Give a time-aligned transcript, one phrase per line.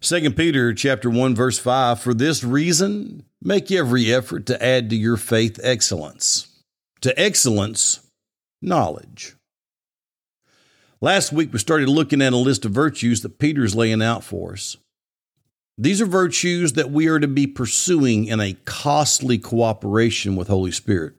[0.00, 4.96] 2 Peter chapter 1 verse 5 for this reason make every effort to add to
[4.96, 6.48] your faith excellence
[7.00, 8.00] to excellence
[8.60, 9.36] knowledge.
[11.00, 14.52] Last week we started looking at a list of virtues that Peter's laying out for
[14.52, 14.76] us.
[15.78, 20.72] These are virtues that we are to be pursuing in a costly cooperation with Holy
[20.72, 21.14] Spirit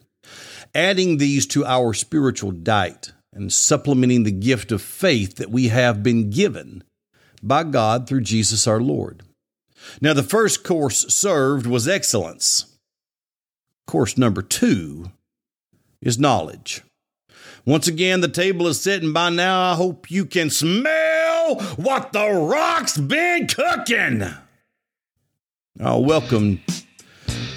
[0.74, 6.04] adding these to our spiritual diet and supplementing the gift of faith that we have
[6.04, 6.84] been given
[7.42, 9.24] by God through Jesus our Lord.
[10.02, 12.78] Now, the first course served was excellence.
[13.86, 15.12] Course number two
[16.02, 16.84] is knowledge.
[17.66, 22.14] Once again, the table is set, and by now I hope you can smell what
[22.14, 24.24] the rock's been cooking.
[25.80, 26.62] Oh, welcome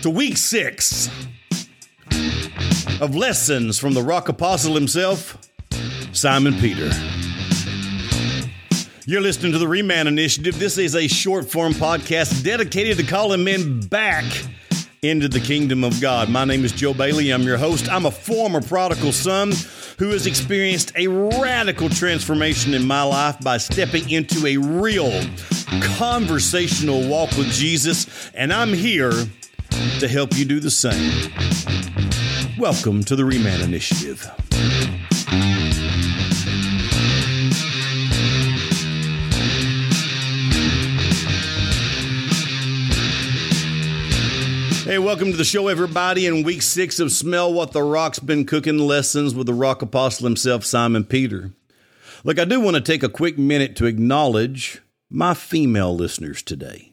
[0.02, 1.08] to week six
[3.00, 5.38] of lessons from the rock apostle himself,
[6.12, 6.90] Simon Peter.
[9.10, 10.56] You're listening to the Reman Initiative.
[10.56, 14.22] This is a short form podcast dedicated to calling men back
[15.02, 16.28] into the kingdom of God.
[16.28, 17.32] My name is Joe Bailey.
[17.32, 17.90] I'm your host.
[17.90, 19.52] I'm a former prodigal son
[19.98, 25.10] who has experienced a radical transformation in my life by stepping into a real
[25.96, 29.26] conversational walk with Jesus, and I'm here
[29.98, 31.10] to help you do the same.
[32.60, 34.30] Welcome to the Reman Initiative.
[44.90, 46.26] Hey, welcome to the show, everybody.
[46.26, 50.26] In week six of Smell What the Rock's Been Cooking lessons with the rock apostle
[50.26, 51.52] himself, Simon Peter.
[52.24, 56.90] Look, I do want to take a quick minute to acknowledge my female listeners today.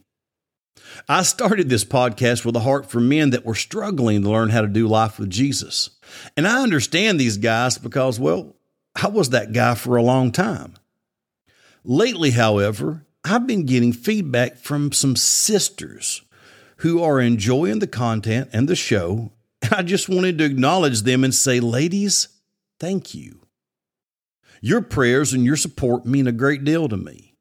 [1.09, 4.61] I started this podcast with a heart for men that were struggling to learn how
[4.61, 5.89] to do life with Jesus.
[6.37, 8.55] And I understand these guys because, well,
[8.93, 10.75] I was that guy for a long time.
[11.83, 16.21] Lately, however, I've been getting feedback from some sisters
[16.77, 19.31] who are enjoying the content and the show.
[19.71, 22.27] I just wanted to acknowledge them and say, ladies,
[22.79, 23.41] thank you.
[24.61, 27.35] Your prayers and your support mean a great deal to me.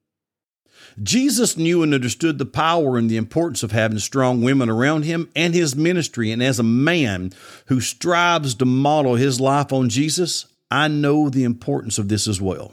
[1.03, 5.31] Jesus knew and understood the power and the importance of having strong women around him
[5.37, 6.31] and his ministry.
[6.31, 7.33] And as a man
[7.67, 12.41] who strives to model his life on Jesus, I know the importance of this as
[12.41, 12.73] well.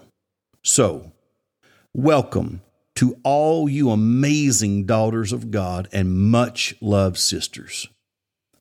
[0.63, 1.11] So,
[1.93, 2.61] welcome
[2.95, 7.87] to all you amazing daughters of God and much loved sisters.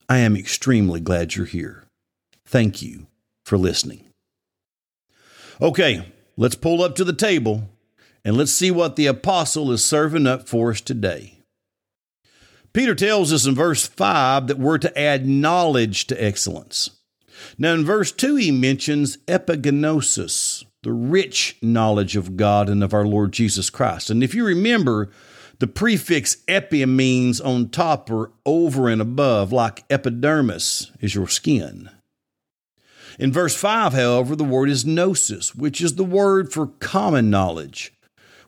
[0.08, 1.84] I am extremely glad you're here.
[2.46, 3.06] Thank you
[3.44, 4.04] for listening.
[5.60, 7.68] Okay, let's pull up to the table
[8.24, 11.38] and let's see what the apostle is serving up for us today.
[12.72, 16.90] Peter tells us in verse 5 that we're to add knowledge to excellence.
[17.58, 20.51] Now, in verse 2, he mentions epigenosis,
[20.82, 24.10] the rich knowledge of God and of our Lord Jesus Christ.
[24.10, 25.10] And if you remember,
[25.60, 31.88] the prefix epi means on top or over and above, like epidermis is your skin.
[33.18, 37.92] In verse 5, however, the word is gnosis, which is the word for common knowledge,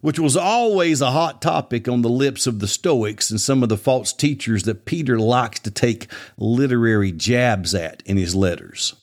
[0.01, 3.69] which was always a hot topic on the lips of the Stoics and some of
[3.69, 8.95] the false teachers that Peter likes to take literary jabs at in his letters.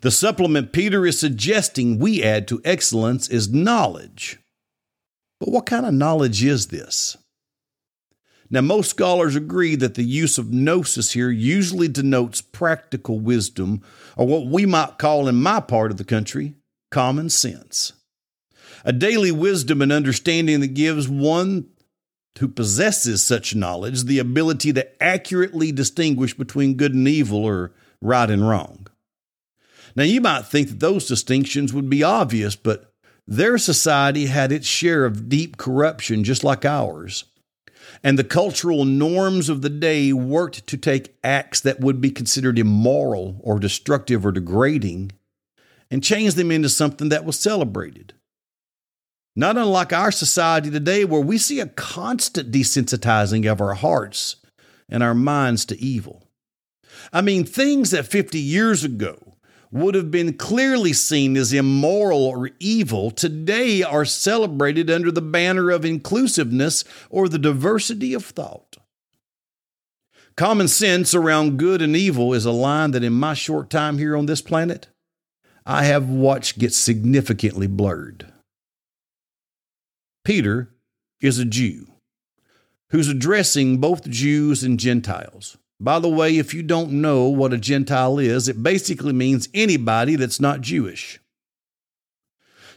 [0.00, 4.38] The supplement Peter is suggesting we add to excellence is knowledge.
[5.40, 7.16] But what kind of knowledge is this?
[8.48, 13.82] Now, most scholars agree that the use of gnosis here usually denotes practical wisdom,
[14.16, 16.54] or what we might call in my part of the country,
[16.90, 17.92] common sense.
[18.84, 21.66] A daily wisdom and understanding that gives one
[22.38, 28.30] who possesses such knowledge the ability to accurately distinguish between good and evil or right
[28.30, 28.86] and wrong.
[29.96, 32.92] Now, you might think that those distinctions would be obvious, but
[33.26, 37.24] their society had its share of deep corruption just like ours.
[38.02, 42.58] And the cultural norms of the day worked to take acts that would be considered
[42.58, 45.12] immoral or destructive or degrading
[45.90, 48.12] and change them into something that was celebrated.
[49.34, 54.36] Not unlike our society today, where we see a constant desensitizing of our hearts
[54.88, 56.28] and our minds to evil.
[57.12, 59.35] I mean, things that 50 years ago
[59.76, 65.70] would have been clearly seen as immoral or evil today are celebrated under the banner
[65.70, 68.76] of inclusiveness or the diversity of thought.
[70.36, 74.16] Common sense around good and evil is a line that in my short time here
[74.16, 74.88] on this planet,
[75.64, 78.32] I have watched get significantly blurred.
[80.24, 80.74] Peter
[81.20, 81.86] is a Jew
[82.90, 85.56] who's addressing both Jews and Gentiles.
[85.78, 90.16] By the way, if you don't know what a Gentile is, it basically means anybody
[90.16, 91.20] that's not Jewish.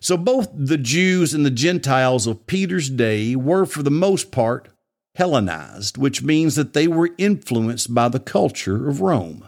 [0.02, 4.70] So both the Jews and the Gentiles of Peter's day were, for the most part,
[5.16, 9.48] Hellenized, which means that they were influenced by the culture of Rome.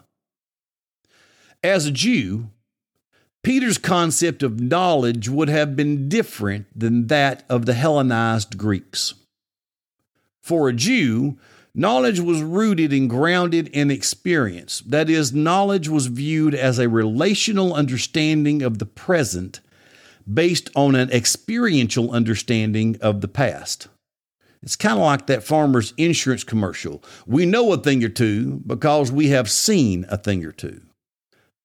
[1.63, 2.49] As a Jew,
[3.43, 9.13] Peter's concept of knowledge would have been different than that of the Hellenized Greeks.
[10.41, 11.37] For a Jew,
[11.73, 14.81] knowledge was rooted and grounded in experience.
[14.81, 19.61] That is, knowledge was viewed as a relational understanding of the present
[20.31, 23.87] based on an experiential understanding of the past.
[24.63, 27.03] It's kind of like that farmer's insurance commercial.
[27.25, 30.81] We know a thing or two because we have seen a thing or two.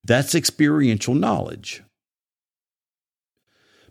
[0.03, 1.83] That's experiential knowledge.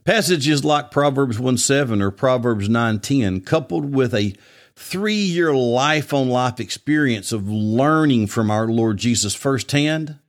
[0.06, 4.34] Passages like Proverbs 1 7 or Proverbs 9 10, coupled with a
[4.76, 10.20] three year life on life experience of learning from our Lord Jesus firsthand,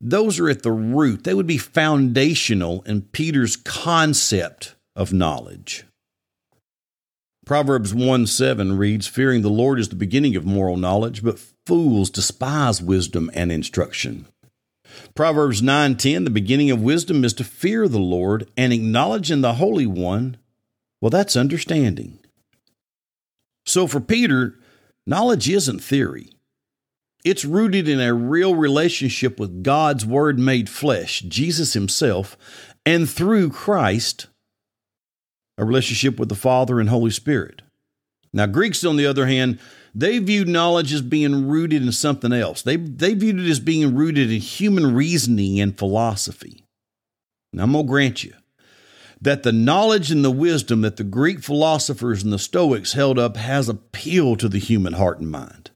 [0.00, 1.24] those are at the root.
[1.24, 5.84] They would be foundational in Peter's concept of knowledge.
[7.44, 12.10] Proverbs 1 7 reads, Fearing the Lord is the beginning of moral knowledge, but fools
[12.10, 14.26] despise wisdom and instruction.
[15.14, 19.54] Proverbs 9:10 The beginning of wisdom is to fear the Lord and acknowledge in the
[19.54, 20.36] Holy One.
[21.00, 22.18] Well, that's understanding.
[23.68, 24.58] So for Peter,
[25.06, 26.30] knowledge isn't theory.
[27.22, 32.38] It's rooted in a real relationship with God's Word made flesh, Jesus Himself,
[32.86, 34.28] and through Christ,
[35.58, 37.60] a relationship with the Father and Holy Spirit.
[38.32, 39.58] Now, Greeks, on the other hand,
[39.94, 42.62] they viewed knowledge as being rooted in something else.
[42.62, 46.64] They, they viewed it as being rooted in human reasoning and philosophy.
[47.52, 48.32] Now, I'm going to grant you
[49.20, 53.36] that the knowledge and the wisdom that the Greek philosophers and the Stoics held up
[53.36, 55.70] has appeal to the human heart and mind.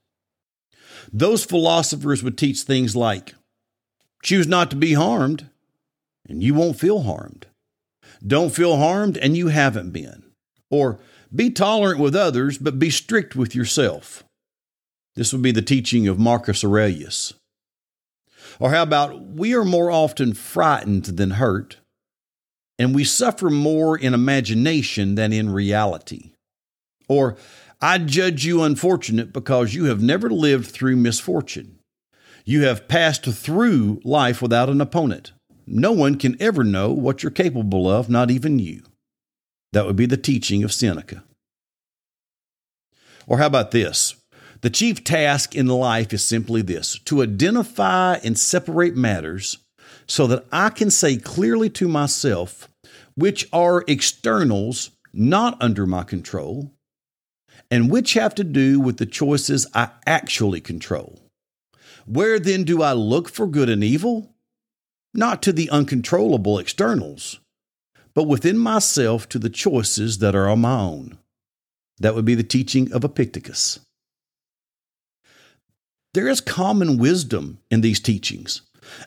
[1.13, 3.35] Those philosophers would teach things like
[4.23, 5.51] choose not to be harmed,
[6.29, 7.47] and you won't feel harmed.
[8.25, 10.23] Don't feel harmed, and you haven't been.
[10.71, 11.01] Or
[11.35, 14.23] be tolerant with others, but be strict with yourself.
[15.17, 17.35] This would be the teaching of Marcus Aurelius.
[18.61, 21.79] Or how about we are more often frightened than hurt,
[22.83, 26.33] and we suffer more in imagination than in reality?
[27.09, 27.37] Or
[27.81, 31.79] I judge you unfortunate because you have never lived through misfortune.
[32.45, 35.33] You have passed through life without an opponent.
[35.67, 38.83] No one can ever know what you're capable of, not even you.
[39.73, 41.23] That would be the teaching of Seneca.
[43.27, 44.17] Or how about this?
[44.63, 49.59] The chief task in life is simply this to identify and separate matters
[50.07, 52.69] so that I can say clearly to myself
[53.15, 56.73] which are externals not under my control
[57.71, 61.21] and which have to do with the choices I actually control.
[62.07, 64.35] Where then do I look for good and evil?
[65.15, 67.41] Not to the uncontrollable externals,
[68.15, 71.19] but within myself to the choices that are on my own.
[71.99, 73.81] That would be the teaching of Epictetus.
[76.15, 78.63] There is common wisdom in these teachings,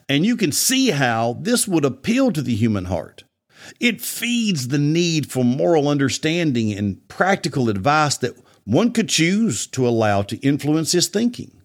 [0.08, 3.24] and you can see how this would appeal to the human heart.
[3.80, 9.86] It feeds the need for moral understanding and practical advice that one could choose to
[9.86, 11.62] allow to influence his thinking.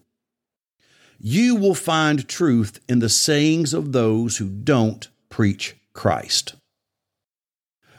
[1.18, 6.54] You will find truth in the sayings of those who don't preach Christ.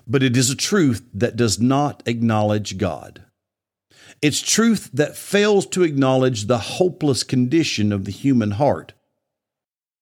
[0.06, 3.24] But it is a truth that does not acknowledge God.
[4.22, 8.94] It's truth that fails to acknowledge the hopeless condition of the human heart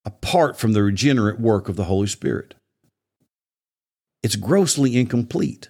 [0.05, 2.55] apart from the regenerate work of the Holy Spirit.
[4.23, 5.69] It's grossly incomplete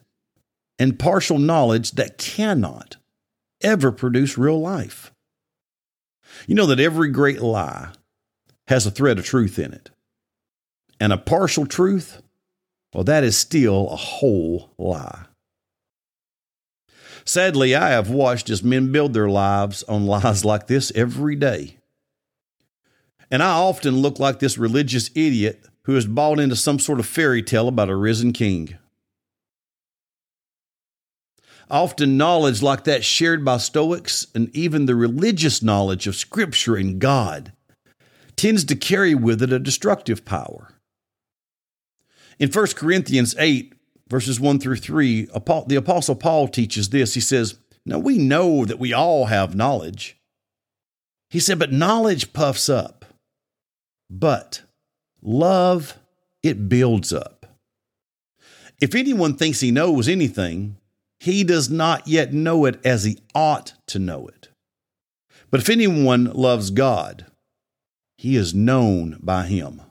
[0.77, 2.97] and partial knowledge that cannot
[3.61, 5.13] ever produce real life.
[6.47, 7.89] You know that every great lie
[8.67, 9.89] has a thread of truth in it.
[10.99, 12.21] And a partial truth,
[12.93, 15.25] well, that is still a whole lie.
[17.25, 21.77] Sadly, I have watched as men build their lives on lies like this every day.
[23.29, 27.05] And I often look like this religious idiot who has bought into some sort of
[27.05, 28.77] fairy tale about a risen king.
[31.69, 36.99] Often, knowledge like that shared by Stoics and even the religious knowledge of Scripture and
[36.99, 37.53] God
[38.35, 40.73] tends to carry with it a destructive power.
[42.39, 43.73] In 1 Corinthians 8,
[44.09, 45.25] verses 1 through 3,
[45.67, 47.13] the Apostle Paul teaches this.
[47.13, 50.17] He says, Now we know that we all have knowledge.
[51.29, 53.05] He said, But knowledge puffs up,
[54.09, 54.63] but
[55.21, 55.97] love,
[56.43, 57.45] it builds up.
[58.79, 60.77] If anyone thinks he knows anything,
[61.19, 64.49] he does not yet know it as he ought to know it.
[65.51, 67.27] But if anyone loves God,
[68.17, 69.81] he is known by him.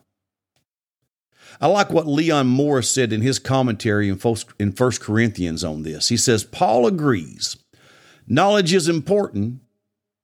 [1.60, 6.08] I like what Leon Morris said in his commentary in 1 Corinthians on this.
[6.08, 7.56] He says, Paul agrees
[8.26, 9.60] knowledge is important,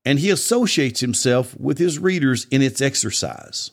[0.05, 3.73] and he associates himself with his readers in its exercise.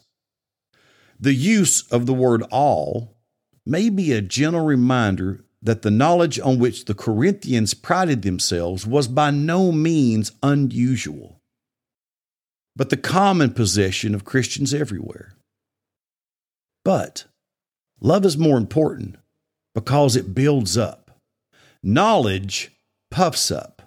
[1.19, 3.15] The use of the word all
[3.65, 9.07] may be a gentle reminder that the knowledge on which the Corinthians prided themselves was
[9.07, 11.39] by no means unusual,
[12.75, 15.35] but the common possession of Christians everywhere.
[16.83, 17.25] But
[18.01, 19.15] love is more important
[19.73, 21.17] because it builds up.
[21.81, 22.71] Knowledge
[23.09, 23.81] puffs up.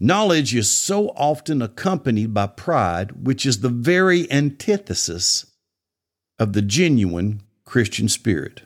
[0.00, 5.49] Knowledge is so often accompanied by pride, which is the very antithesis
[6.40, 8.62] of the genuine Christian spirit.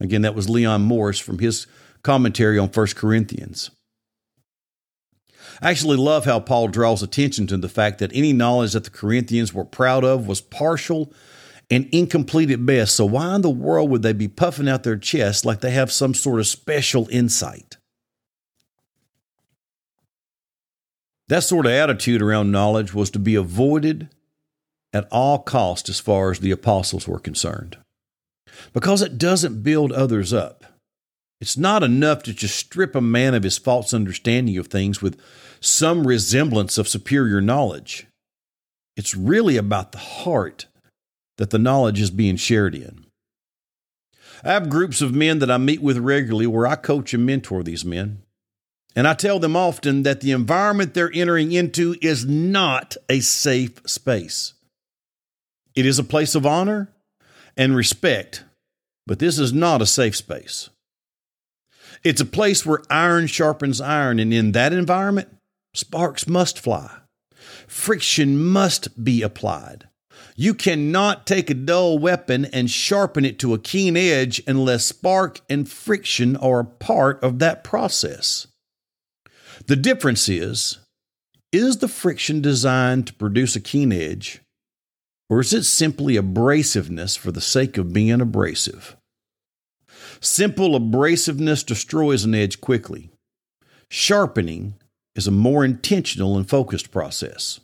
[0.00, 1.68] Again, that was Leon Morris from his
[2.02, 3.70] commentary on 1 Corinthians.
[5.60, 8.90] I actually love how Paul draws attention to the fact that any knowledge that the
[8.90, 11.12] Corinthians were proud of was partial
[11.70, 12.96] and incomplete at best.
[12.96, 15.92] So, why in the world would they be puffing out their chests like they have
[15.92, 17.76] some sort of special insight?
[21.28, 24.10] That sort of attitude around knowledge was to be avoided
[24.92, 27.78] at all cost as far as the apostles were concerned.
[28.72, 30.64] Because it doesn't build others up.
[31.40, 35.20] It's not enough to just strip a man of his false understanding of things with
[35.60, 38.06] some resemblance of superior knowledge.
[38.96, 40.66] It's really about the heart
[41.38, 43.06] that the knowledge is being shared in.
[44.44, 47.62] I have groups of men that I meet with regularly where I coach and mentor
[47.62, 48.22] these men.
[48.94, 53.80] And I tell them often that the environment they're entering into is not a safe
[53.86, 54.54] space.
[55.74, 56.92] It is a place of honor
[57.56, 58.44] and respect,
[59.06, 60.70] but this is not a safe space.
[62.04, 65.28] It's a place where iron sharpens iron, and in that environment,
[65.74, 66.90] sparks must fly.
[67.66, 69.88] Friction must be applied.
[70.36, 75.40] You cannot take a dull weapon and sharpen it to a keen edge unless spark
[75.48, 78.46] and friction are a part of that process.
[79.66, 80.78] The difference is
[81.52, 84.40] is the friction designed to produce a keen edge,
[85.32, 88.98] or is it simply abrasiveness for the sake of being abrasive?
[90.20, 93.08] Simple abrasiveness destroys an edge quickly.
[93.88, 94.74] Sharpening
[95.14, 97.60] is a more intentional and focused process.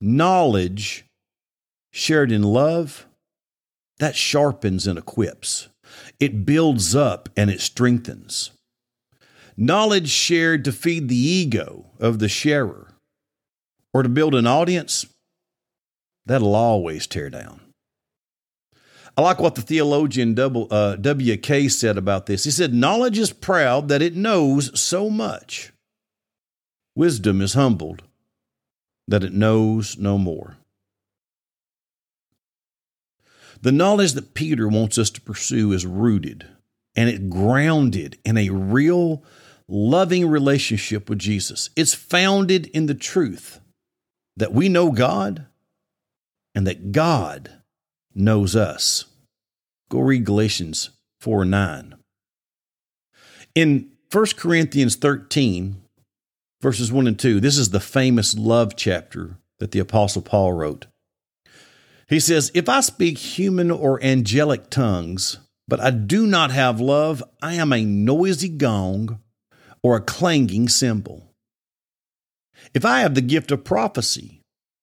[0.00, 1.04] Knowledge
[1.92, 3.06] shared in love,
[4.00, 5.68] that sharpens and equips.
[6.18, 8.50] It builds up and it strengthens.
[9.56, 12.92] Knowledge shared to feed the ego of the sharer
[13.94, 15.06] or to build an audience,
[16.28, 17.60] that'll always tear down.
[19.16, 21.68] I like what the theologian uh, W.K.
[21.68, 22.44] said about this.
[22.44, 25.72] He said, Knowledge is proud that it knows so much.
[26.94, 28.02] Wisdom is humbled
[29.08, 30.58] that it knows no more.
[33.60, 36.46] The knowledge that Peter wants us to pursue is rooted
[36.94, 39.24] and it grounded in a real
[39.66, 41.70] loving relationship with Jesus.
[41.74, 43.60] It's founded in the truth
[44.36, 45.46] that we know God
[46.58, 47.52] and that God
[48.16, 49.04] knows us.
[49.92, 51.94] Go read Galatians 4 9.
[53.54, 55.80] In 1 Corinthians 13,
[56.60, 60.86] verses 1 and 2, this is the famous love chapter that the Apostle Paul wrote.
[62.08, 65.38] He says, If I speak human or angelic tongues,
[65.68, 69.20] but I do not have love, I am a noisy gong
[69.80, 71.32] or a clanging cymbal.
[72.74, 74.37] If I have the gift of prophecy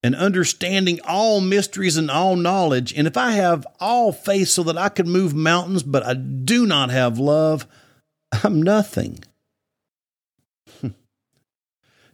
[0.06, 4.78] and understanding all mysteries and all knowledge, and if I have all faith so that
[4.78, 7.66] I can move mountains, but I do not have love,
[8.44, 9.24] I'm nothing.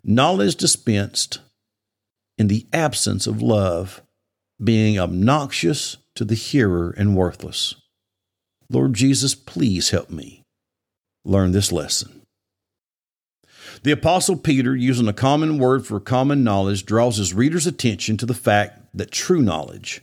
[0.06, 1.42] knowledge dispensed
[2.38, 4.02] in the absence of love
[4.64, 7.76] being obnoxious to the hearer and worthless.
[8.70, 10.46] Lord Jesus, please help me
[11.26, 12.21] learn this lesson.
[13.84, 18.28] The Apostle Peter, using a common word for common knowledge, draws his reader's attention to
[18.28, 20.02] the fact that true knowledge,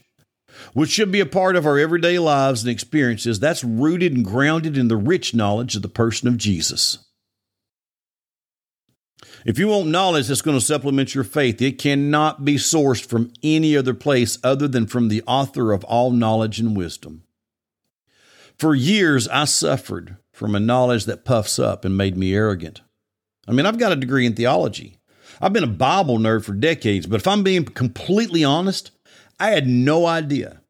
[0.73, 4.77] which should be a part of our everyday lives and experiences, that's rooted and grounded
[4.77, 7.05] in the rich knowledge of the person of Jesus.
[9.45, 13.31] If you want knowledge that's going to supplement your faith, it cannot be sourced from
[13.41, 17.23] any other place other than from the author of all knowledge and wisdom.
[18.57, 22.81] For years, I suffered from a knowledge that puffs up and made me arrogant.
[23.49, 24.99] I mean, I've got a degree in theology.
[25.41, 28.91] I've been a Bible nerd for decades, but if I'm being completely honest,
[29.39, 30.61] I had no idea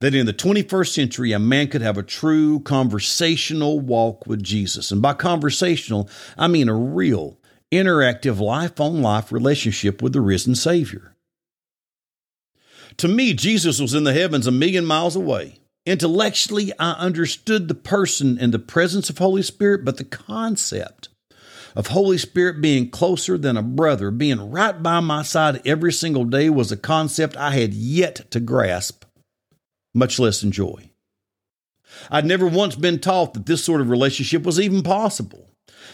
[0.00, 4.90] that in the 21st century, a man could have a true conversational walk with Jesus.
[4.90, 7.38] And by conversational, I mean a real,
[7.70, 11.14] interactive life on life relationship with the risen Savior.
[12.96, 17.74] To me, Jesus was in the heavens a million miles away, Intellectually, I understood the
[17.74, 21.10] person and the presence of Holy Spirit, but the concept
[21.74, 26.24] of Holy Spirit being closer than a brother, being right by my side every single
[26.24, 29.04] day, was a concept I had yet to grasp,
[29.92, 30.90] much less enjoy.
[32.10, 35.50] I'd never once been taught that this sort of relationship was even possible,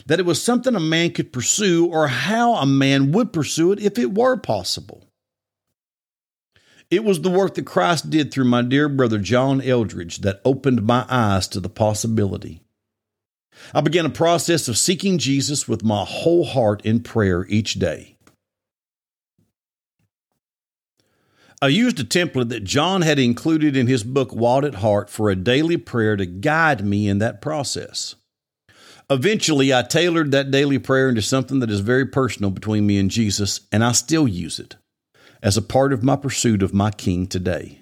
[0.07, 3.81] that it was something a man could pursue, or how a man would pursue it
[3.81, 5.07] if it were possible.
[6.91, 10.83] It was the work that Christ did through my dear brother John Eldredge that opened
[10.83, 12.63] my eyes to the possibility.
[13.75, 18.17] I began a process of seeking Jesus with my whole heart in prayer each day.
[21.63, 25.29] I used a template that John had included in his book, Wild at Heart, for
[25.29, 28.15] a daily prayer to guide me in that process.
[29.11, 33.11] Eventually, I tailored that daily prayer into something that is very personal between me and
[33.11, 34.77] Jesus, and I still use it
[35.43, 37.80] as a part of my pursuit of my King today.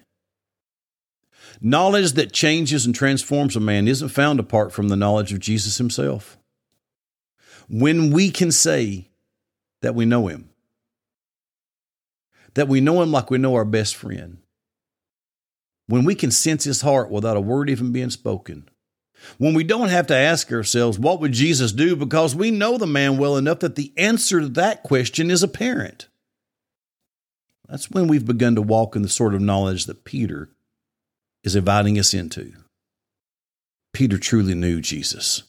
[1.61, 5.79] Knowledge that changes and transforms a man isn't found apart from the knowledge of Jesus
[5.79, 6.39] himself.
[7.69, 9.09] When we can say
[9.83, 10.51] that we know him,
[12.55, 14.39] that we know him like we know our best friend,
[15.87, 18.69] when we can sense his heart without a word even being spoken,
[19.37, 21.97] when we don't have to ask ourselves, what would Jesus do?
[21.97, 26.09] Because we know the man well enough that the answer to that question is apparent.
[27.69, 30.51] That's when we've begun to walk in the sort of knowledge that Peter
[31.49, 32.53] is inviting us into.
[33.93, 35.43] Peter truly knew Jesus.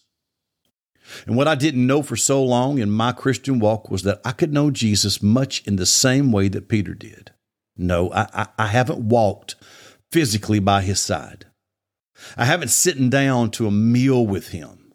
[1.26, 4.32] And what I didn't know for so long in my Christian walk was that I
[4.32, 7.32] could know Jesus much in the same way that Peter did.
[7.76, 9.56] No, I, I, I haven't walked
[10.12, 11.46] physically by his side.
[12.38, 14.94] I haven't sitting down to a meal with him.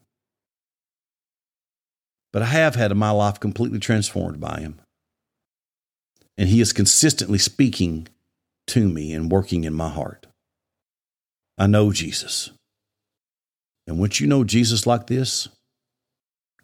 [2.33, 4.81] But I have had my life completely transformed by him
[6.37, 8.09] and He is consistently speaking
[8.69, 10.27] to me and working in my heart.
[11.57, 12.51] I know Jesus.
[13.87, 15.49] And once you know Jesus like this,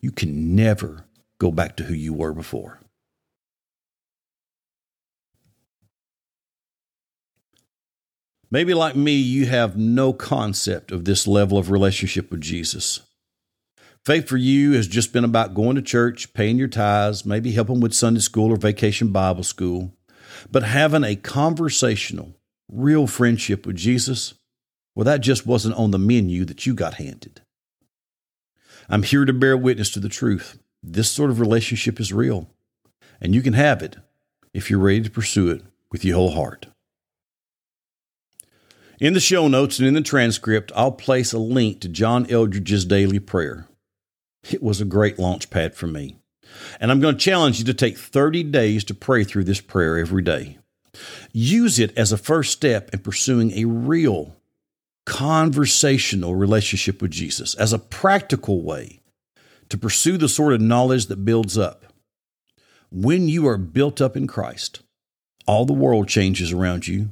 [0.00, 1.04] you can never
[1.38, 2.80] go back to who you were before.
[8.50, 13.00] Maybe like me, you have no concept of this level of relationship with Jesus.
[14.04, 17.80] Faith for you has just been about going to church, paying your tithes, maybe helping
[17.80, 19.94] with Sunday school or vacation Bible school,
[20.50, 22.34] but having a conversational,
[22.68, 24.34] real friendship with Jesus,
[24.94, 27.42] well, that just wasn't on the menu that you got handed.
[28.88, 30.58] I'm here to bear witness to the truth.
[30.82, 32.50] This sort of relationship is real,
[33.20, 33.96] and you can have it
[34.52, 36.66] if you're ready to pursue it with your whole heart.
[38.98, 42.84] In the show notes and in the transcript, I'll place a link to John Eldredge's
[42.84, 43.66] daily prayer.
[44.50, 46.16] It was a great launch pad for me.
[46.80, 49.98] And I'm going to challenge you to take 30 days to pray through this prayer
[49.98, 50.58] every day.
[51.32, 54.36] Use it as a first step in pursuing a real
[55.06, 59.00] conversational relationship with Jesus, as a practical way
[59.68, 61.84] to pursue the sort of knowledge that builds up.
[62.90, 64.82] When you are built up in Christ,
[65.46, 67.10] all the world changes around you